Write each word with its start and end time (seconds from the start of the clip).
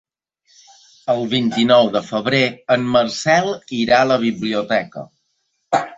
El 1.13 1.19
vint-i-nou 1.33 1.91
de 1.97 2.01
febrer 2.07 2.41
en 2.77 2.89
Marcel 2.95 3.53
irà 3.83 4.01
a 4.03 4.09
la 4.13 4.21
biblioteca. 4.25 5.05